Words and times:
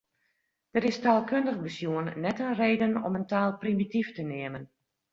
Der 0.75 0.85
is 0.89 0.97
taalkundich 1.03 1.59
besjoen 1.65 2.07
net 2.23 2.41
in 2.45 2.57
reden 2.61 2.93
om 3.05 3.17
in 3.19 3.29
taal 3.31 3.51
primityf 3.61 4.09
te 4.13 4.23
neamen. 4.31 4.65